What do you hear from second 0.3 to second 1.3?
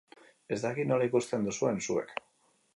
Ez dakit nola